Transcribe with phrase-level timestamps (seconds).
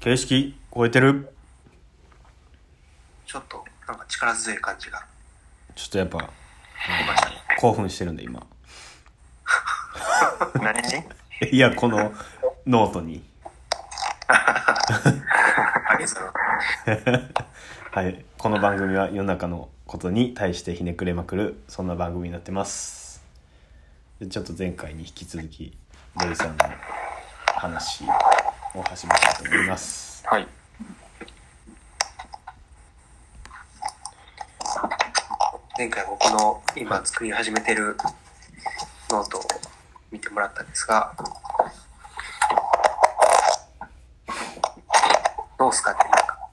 [0.00, 1.28] 形式超えてる。
[3.26, 5.04] ちょっとなんか力強い感じが。
[5.74, 6.30] ちょっとやっぱ。
[7.58, 8.46] 興奮してるんで今。
[10.62, 10.80] 何？
[10.80, 10.88] に
[11.52, 12.14] いやこの
[12.66, 13.22] ノートに。
[17.92, 18.24] はい。
[18.38, 23.22] この番組は世の中のことに対してひねくれまくるそんな番組になってます。
[24.18, 25.76] でちょっと前回に引き続き
[26.24, 26.64] ロイさんの
[27.54, 28.04] 話
[28.74, 30.46] を始めたいと思いますはい。
[35.76, 37.96] 前回僕の今作り始めてる
[39.10, 39.42] ノートを
[40.12, 41.12] 見てもらったんですが、
[45.58, 46.50] どうすかってなんか、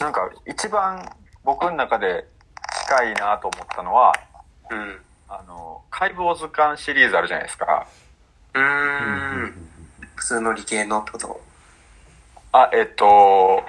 [0.00, 1.08] なんか一番
[1.44, 2.26] 僕の中で
[2.86, 4.12] 近いなと思ったのは、
[4.70, 5.00] うん。
[5.28, 7.86] あの、解剖図鑑シリーズあるじゃないですか。
[8.56, 9.68] うん。
[10.16, 11.40] 普通の理系のってこと
[12.52, 13.62] あ、えっと、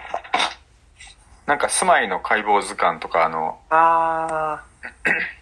[1.46, 1.58] なん。
[1.58, 4.64] か住まいの解剖図鑑とかあの、あ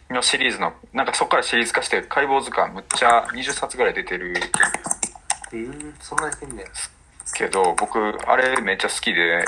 [0.10, 1.06] のシリーズの、なん。
[1.06, 6.20] かそこからシリーズ化して解剖図鑑むっちゃ20冊ぐらい出てるー、そん。
[6.20, 6.58] なに出てん。
[6.58, 6.70] だよ。
[7.36, 9.46] けど、僕、あれめっちゃ好きで、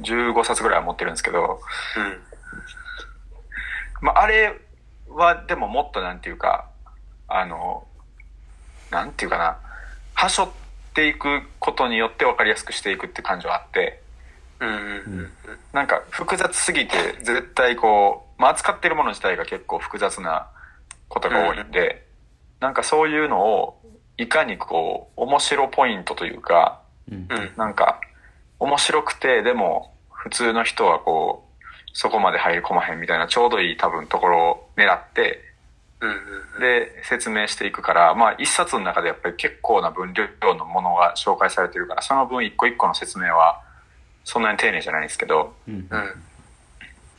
[0.00, 1.14] 15冊ぐらいは持ってるん。
[1.14, 1.60] ですけど、
[1.96, 2.22] うん。
[4.00, 4.60] まあ、あれ
[5.08, 6.20] はでももっとなん。
[6.20, 6.68] ていうか、
[7.26, 7.87] あの、
[8.90, 9.58] なんていうかな、
[10.14, 10.50] はしょっ
[10.94, 14.02] ていくことによって分かりやすくしていくって感じはあって、
[14.60, 14.78] うんうんう
[15.22, 15.30] ん
[15.72, 20.48] なんか複雑すぎて絶対こう、まあ、扱ってるもの自体が結構複雑な
[21.08, 22.06] ことが多いんで、
[22.58, 23.80] なんかそういうのを
[24.16, 26.82] いかにこう、面白ポイントというか。
[27.56, 28.00] なんか
[28.58, 35.47] 面白くてでも普通の人はこう、そこまで入り込まへんみたいなちょうどいい多分ところを狙って。
[36.60, 43.60] で説明していくから、まあ一冊の中でやっぱり結構な分量のものが紹介されてるから、その分一個一個の説明は
[44.24, 45.88] そんなに丁寧じゃないんですけど、うんうん。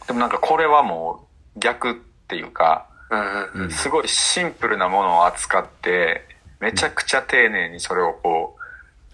[0.07, 1.93] でもなんかこれはもう逆っ
[2.27, 3.23] ていうか、うんう
[3.59, 3.71] んうん。
[3.71, 6.25] すごいシンプルなものを扱って、
[6.59, 8.57] めちゃくちゃ丁寧にそれをこ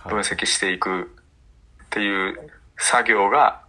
[0.05, 1.11] う分析していく
[1.85, 3.61] っていう作業が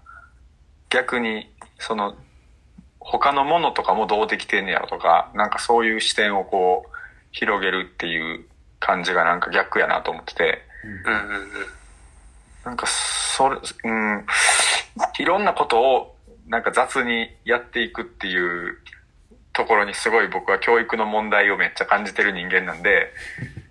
[0.90, 2.16] 逆にその
[3.08, 6.90] 他のものとかもどうできてんねやろとか、なんかそういう視点をこう
[7.30, 8.44] 広げるっていう
[8.80, 10.62] 感じがなんか逆やなと思ってて、
[11.04, 11.48] うん。
[12.64, 14.26] なんかそれ、うん、
[15.18, 16.16] いろんなことを
[16.48, 18.78] なんか雑にやっていくっていう
[19.52, 23.12] ところにすごい僕は教育の問題をめっちゃ感じてる人間なんで、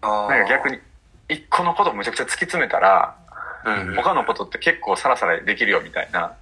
[0.01, 0.79] あなんか逆に
[1.27, 3.17] 一個のことをむちゃくちゃ突き詰めたら、
[3.65, 3.95] うんうん。
[3.95, 6.37] 他のことって結構サラサラできるよみたいな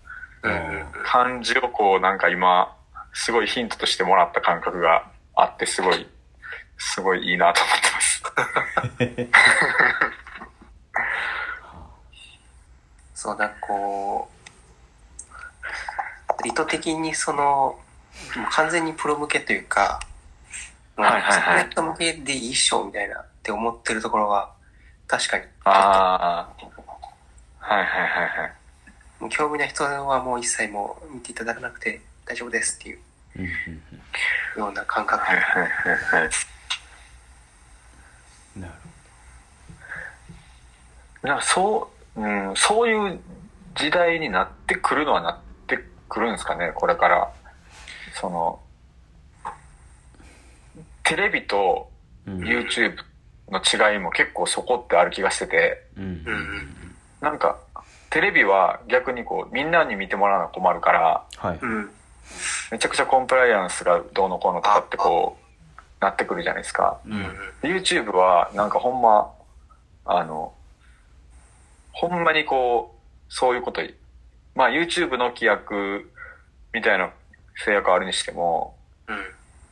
[1.05, 2.75] 感じをこうなんか今、
[3.13, 6.07] すごいヒントとしてもらった感覚があってすごい、
[6.77, 8.23] すごいいいなと思ってます。
[13.13, 14.29] そうだ、こ
[16.43, 17.79] う、意図的にその、
[18.51, 19.99] 完全にプロ向けというか、
[20.97, 24.51] もうはいはいはいネット向けでいいっしょみたいなって思ってるところは、
[25.07, 26.63] 確かに、ああ。
[27.59, 28.53] はいはいはいはい。
[29.19, 32.99] もう興味ない人はもう一切もう見ていただかなくて大丈夫ですっていう。
[34.57, 35.23] ような感覚。
[35.23, 36.21] はいはいはい。
[36.21, 36.29] はい。
[38.55, 38.73] うんなる
[41.23, 43.19] なんかそう、うん、そういう
[43.75, 45.79] 時代になってくるのはなって
[46.09, 47.33] くるんですかね、これから。
[48.13, 48.59] その、
[51.03, 51.89] テレビと
[52.27, 52.97] YouTube
[53.49, 56.03] の違いも結構そこってある気がしてて、うん。
[56.03, 56.09] うん。
[56.09, 56.95] うん。
[57.21, 57.57] なんか、
[58.09, 61.59] テレビは逆にこう、みんなに見てもらうのは困るから、はい。
[61.61, 61.89] うん。
[62.71, 62.77] うん。
[62.77, 65.43] めちゃくちゃコンプライアンスがどうのこうのとかってこう、
[66.03, 66.99] なってくるじゃないですか。
[67.05, 67.25] うん
[67.61, 69.31] YouTube はなんかほんま、
[70.05, 70.53] あの、
[71.93, 73.95] ほんまにこう、そういうことい、
[74.53, 76.11] まあ YouTube の規約
[76.73, 77.11] みたいな
[77.63, 78.75] 制約はあるにしても、
[79.07, 79.15] うん。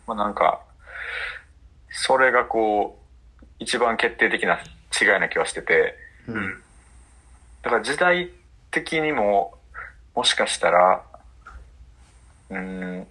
[0.07, 0.61] まあなんか、
[1.89, 2.97] それがこ
[3.41, 4.59] う、一番決定的な
[4.99, 5.95] 違いな気はしてて、
[6.27, 6.63] ううんん。
[7.61, 8.29] だから時代
[8.71, 9.57] 的にも、
[10.15, 11.03] もしかしたら、
[12.51, 13.07] うーん、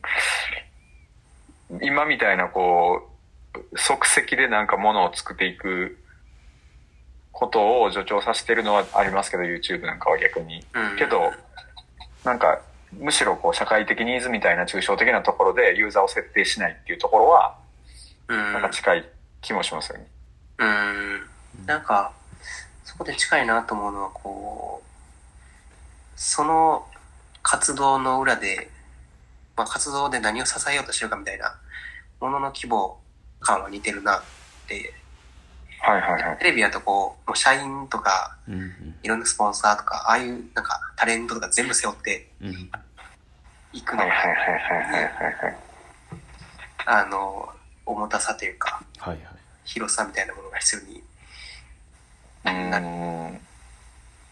[1.82, 3.08] 今みたいなこ
[3.54, 5.98] う、即席でなんか物を作っていく
[7.32, 10.64] ことを助長させてるのはありますけど、YouTube なんかは逆に。
[10.74, 10.96] うん。
[10.96, 11.32] けど、
[12.24, 12.60] なんか、
[12.92, 17.56] むしろこう社会的ニーズみたいな抽象的なところでユーザーを設定しないっていうところは、
[18.28, 18.52] うん。
[18.52, 19.08] なんか近い
[19.40, 20.06] 気もしますよね。
[20.58, 21.66] うん。
[21.66, 22.12] なんか、
[22.84, 24.90] そこで近いなと思うのは、こう、
[26.16, 26.86] その
[27.42, 28.70] 活動の裏で、
[29.60, 31.54] まあ、活動で何を支えようとしてるかみたいな
[32.18, 32.98] ものの規模
[33.40, 34.22] 感は似てるなっ
[34.66, 34.94] て
[35.82, 36.38] はいはいはい。
[36.38, 42.70] テレビだとこう、もう社員とか、うんうんいろんなスポンサーとか、ああいうなんかタレントとか全部背負ってうん
[43.72, 45.58] いくのが、はいはいはいはいはいはい。
[46.86, 47.48] あの、
[47.86, 49.26] 重たさというか、はいはい
[49.64, 51.02] 広さみたいなものが必要に。
[52.44, 53.40] うーん。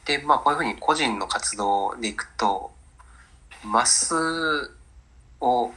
[0.05, 2.73] で、まあこういうふうに個人の活動でいくと、
[3.65, 4.15] マス
[5.41, 5.71] を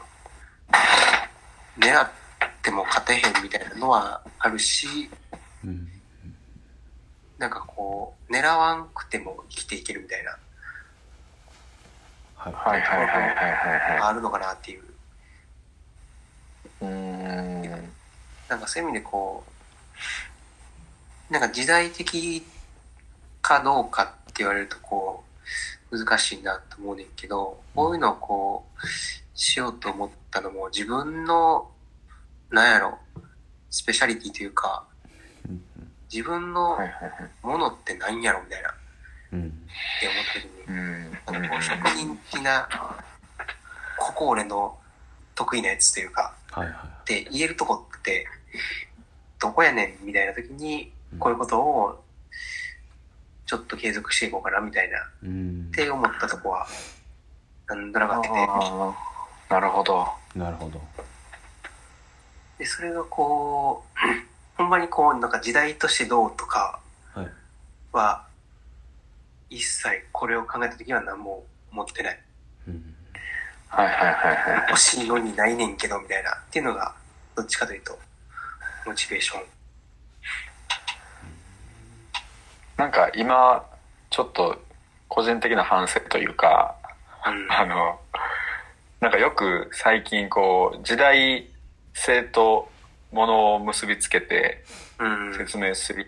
[1.78, 2.10] 狙っ
[2.62, 5.10] ても勝てへんみたいなのはあるし、
[5.63, 5.88] うん
[7.42, 10.38] なんかこう、狙わんくても生きていけるみたいな、
[12.36, 13.52] はいはいはいはいはい
[13.90, 14.81] はいはあるのかなっていう。
[14.81, 14.84] い。
[16.81, 17.62] うーん。
[18.48, 19.44] なんかそういう意味でこ
[21.30, 22.44] う、なんか時代的
[23.42, 25.24] かどうかって言われるとこ
[25.92, 28.78] う、難しいなと思うねんけど、こういうのをこう、
[29.42, 31.72] しようと思ったのも自分の、
[32.52, 33.00] なんやろ、
[33.72, 34.84] スペシャリティというか、
[35.50, 35.64] うん
[36.14, 36.78] 自分の。
[37.42, 38.70] ものって何やろみたいな。
[38.70, 38.76] って
[39.32, 39.54] うん思っ
[40.28, 41.12] た時に、うん。
[41.12, 42.68] なんかこう職人的な、
[43.98, 44.78] ここ俺の
[45.34, 46.36] 得意なやつというか、
[47.02, 48.28] って言えるとこって、
[49.40, 52.04] どこやねんみたいな時に、こういうことを、
[53.46, 55.72] ちょっと継続していこうかなみたいな、っうん。
[55.72, 56.68] て思ったとこは、
[57.68, 58.28] なんとなくあって。
[58.28, 58.34] て、
[59.51, 60.07] なるほど。
[60.33, 60.81] なるほど
[62.57, 64.00] で、それがこう、
[64.57, 66.80] ほんまにこう、なんか時代としてどうとか
[67.92, 68.25] は
[69.50, 72.19] 一切これを考えた時は何も思ってない。
[72.68, 72.95] うん
[73.68, 74.69] はいはいはいはい。
[74.69, 76.94] 欲しいのにないねんけど、みたいな、っていうのが、
[77.38, 77.97] どっちかというと、
[78.86, 79.44] モチベーション。
[82.75, 83.65] なんか今、
[84.09, 84.62] ちょっと
[85.07, 86.75] 個人的な反省というか、
[87.25, 87.47] うん。
[87.50, 87.97] あの、
[89.01, 91.50] なんかよく最近こう、時代
[91.94, 92.69] 性と
[93.12, 94.63] ものを結びつけて
[95.00, 95.33] うん。
[95.36, 96.07] 説明する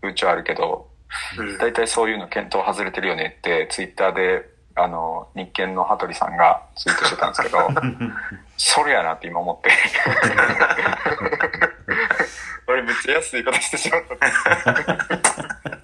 [0.00, 0.88] 風潮あるけど、
[1.36, 1.58] うん。
[1.58, 7.68] 大体そういうの検討外れてるよねって、ツイッターで、あの、日経の羽鳥さんがツイートしてたんですけど、
[8.56, 9.70] それやなって今思って。
[12.68, 15.83] 俺めっちゃ安い言い方してしまった。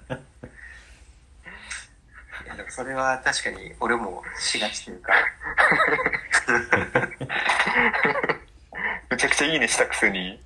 [2.71, 5.11] それは確かに俺もしがちというか、
[9.09, 10.39] めちゃくちゃいいねしたくせに。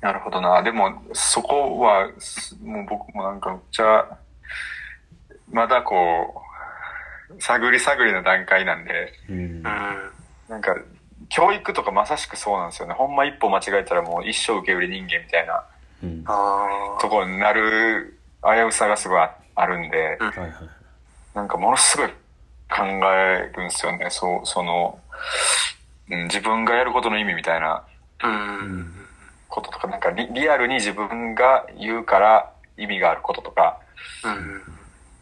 [0.00, 0.60] なるほどな。
[0.62, 4.18] でも、そこは、すもう僕もなんかめっちゃ、
[5.50, 6.42] まだこ
[7.30, 9.62] う、探り探りの段階なんで、うんうん。
[9.62, 10.76] なんか、
[11.36, 12.94] 教育とかまさしくそうなんですよね。
[12.94, 15.64] ほんま一歩間違えたらもう一生受け売り人間みたいな
[16.02, 20.32] うんあところになる危うさがすごいあるんで、うん
[21.34, 22.08] なんかものすごい
[22.70, 24.08] 考えるんですよね。
[24.08, 24.98] そう、その、
[26.10, 27.84] うん、自分がやることの意味みたいな
[29.48, 33.78] こととか、なんかリリアルに自分が言うから意味があることとか、
[34.24, 34.62] うん。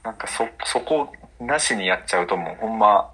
[0.04, 3.10] なんかそ、そこなしにやっちゃうともうほんま、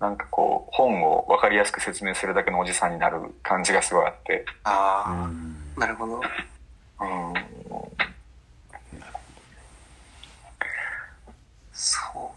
[0.00, 6.14] なんかこう、本をわかりやすく説明するだけのおじさんになる感じがすごいあって、ああ、うんなるほど。
[6.16, 6.22] うん、
[11.72, 12.32] そ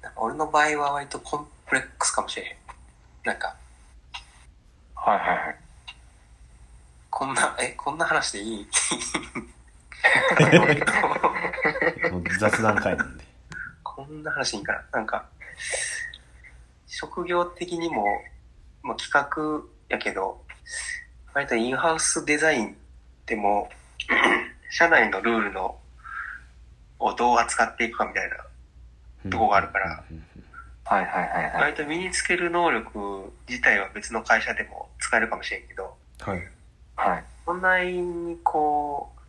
[0.00, 0.02] う。
[0.02, 2.56] なんか俺の場合は割とコンプレックスかもしれへん。
[3.24, 3.54] なんか、
[4.94, 5.56] はいはいはい。
[7.10, 8.68] こんな、え、こんな話でいい？
[12.10, 13.24] もう雑談会なんで
[13.82, 15.26] こんな話いいかななんか、
[16.86, 18.04] 職業的にも、
[18.82, 20.44] まあ、企画やけど、
[21.34, 22.76] 割とインハウスデザイン
[23.26, 23.70] でも、
[24.70, 25.78] 社内のルールの、
[26.98, 28.30] をどう扱っていくかみたい
[29.24, 30.24] な、とこがあるからうん
[30.84, 31.54] はいはいはいはい。
[31.62, 36.48] 割と身につける能力自体は別の会社でも使えるかもしれんけど、はい
[36.96, 37.24] はい。
[37.44, 39.20] そんなにこう、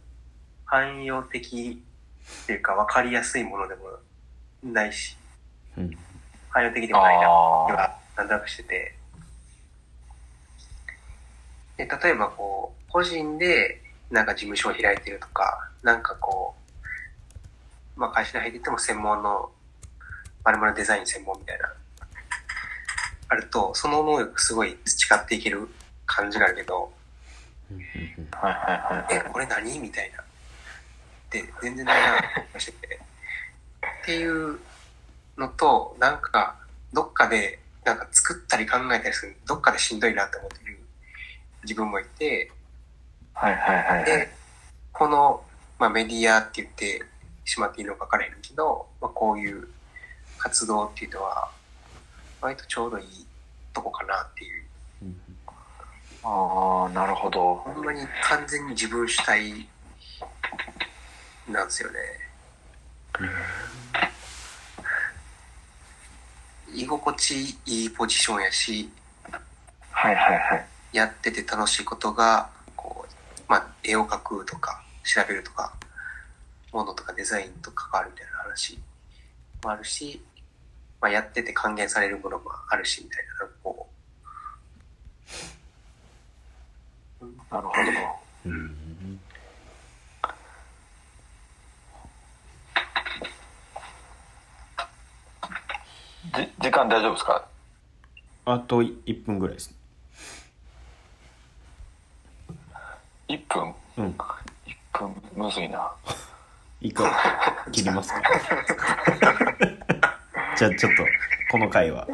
[0.66, 1.82] 汎用的
[2.44, 3.82] っていうか分かりやすいものでも
[4.64, 5.18] ないし、
[5.78, 5.92] うん。
[6.50, 8.96] 汎用的でもないな、気あはなんとなくしてて。
[11.78, 16.56] で、例えばこう、個人でなんか事務所を開いてるとか、なんかこ
[17.96, 19.52] う、まあ会社に入ってても専門の、
[20.44, 21.74] まるまるデザイン専門みたいな、
[23.30, 25.68] あると、その能力すごい培っていける
[26.06, 26.94] 感じがあるけど、
[29.10, 29.80] えこれ何？
[29.80, 30.24] みたいな。
[31.34, 33.00] で、全然ないなって思いましてて。
[34.04, 34.60] っていう
[35.38, 36.56] のと、なんか、
[36.94, 40.80] どっかで、なんか作ったり考えたりする、どっかでしんどいなって思ってる
[41.64, 42.52] 自分もいて、
[43.34, 44.06] はいはいはいはい。
[44.06, 44.32] で、
[44.92, 45.44] この、
[45.80, 47.04] まあ、メディアって言って、
[47.46, 49.68] しまっていいのか分からへんけど、まあ、こういう
[50.38, 51.50] 活動っていうのは
[52.42, 53.06] 割とちょうどいい
[53.74, 54.64] とこかなっていう
[55.04, 55.16] うん
[56.26, 57.56] ああ、なるほど。
[57.56, 59.68] ほんまに完全に自分主体
[61.48, 62.00] なんですよね。
[66.74, 68.90] 居心地いいポジションやし、
[69.92, 70.66] はいはいはい。
[70.92, 75.74] やってて楽しいことが、こう、まあ、絵を描くとか、調べるとか、
[76.72, 78.80] ものとかデザインと関わるみたいな話
[79.64, 80.22] もあるし、
[81.00, 83.88] まあ、やってて還元されるものもあるし、みたいな、こ
[87.52, 87.74] なるほど。
[88.46, 88.84] うん
[96.34, 97.46] じ時間大丈夫ですか？
[98.46, 99.78] あと1分ぐらいですね
[103.30, 103.74] ?1 分？
[103.98, 104.16] うん ?1
[104.92, 105.92] 分むずいな。
[106.82, 107.10] いいか
[107.72, 108.20] 切りますか
[110.58, 111.06] じゃあちょっと
[111.50, 112.06] この回は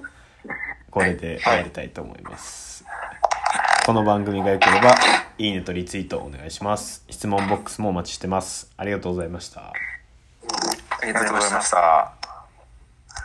[0.91, 2.85] これで終わりたいと思います、
[3.87, 4.95] この番組が良ければ
[5.39, 9.73] いいねとリツイートお願いします質問ボックスもお待ちしてますありがとうございましたう、
[11.01, 11.71] ありがとうございまし。
[11.71, 12.18] た。